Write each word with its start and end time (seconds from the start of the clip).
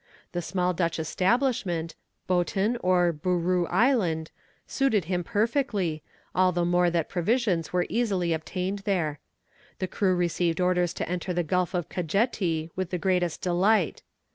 The 0.31 0.41
small 0.41 0.73
Dutch 0.73 0.97
establishment, 0.97 1.93
Boeton 2.25 2.75
or 2.77 3.13
Bourou 3.13 3.67
Island, 3.69 4.31
suited 4.65 5.05
him 5.05 5.23
perfectly, 5.23 6.01
all 6.33 6.51
the 6.51 6.65
more 6.65 6.89
that 6.89 7.07
provisions 7.07 7.71
were 7.71 7.85
easily 7.87 8.33
obtained 8.33 8.79
there. 8.79 9.19
The 9.77 9.85
crew 9.85 10.15
received 10.15 10.59
orders 10.59 10.95
to 10.95 11.07
enter 11.07 11.33
the 11.33 11.43
Gulf 11.43 11.75
of 11.75 11.87
Cajeti 11.87 12.71
with 12.75 12.89
the 12.89 12.97
greatest 12.97 13.41
delight. 13.43 14.01